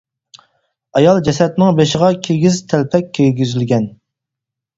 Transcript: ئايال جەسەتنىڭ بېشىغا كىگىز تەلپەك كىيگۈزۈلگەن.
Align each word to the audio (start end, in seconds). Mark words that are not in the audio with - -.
ئايال 0.99 1.21
جەسەتنىڭ 1.27 1.77
بېشىغا 1.81 2.09
كىگىز 2.29 2.59
تەلپەك 2.73 3.13
كىيگۈزۈلگەن. 3.19 3.87